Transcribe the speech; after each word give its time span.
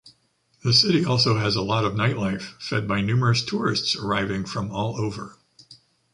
The 0.63 0.73
city 0.73 1.05
also 1.05 1.37
has 1.37 1.55
a 1.55 1.61
lot 1.61 1.85
of 1.85 1.93
nightlife 1.93 2.59
fed 2.59 2.87
by 2.87 3.01
numerous 3.01 3.45
tourists 3.45 3.95
arriving 3.95 4.45
from 4.45 4.71
all 4.71 4.97
over. 4.99 5.37